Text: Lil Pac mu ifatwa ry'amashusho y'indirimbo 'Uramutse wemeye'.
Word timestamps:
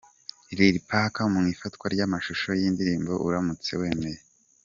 Lil 0.57 0.75
Pac 0.89 1.15
mu 1.33 1.41
ifatwa 1.53 1.85
ry'amashusho 1.93 2.49
y'indirimbo 2.61 3.13
'Uramutse 3.15 3.71
wemeye'. 3.81 4.23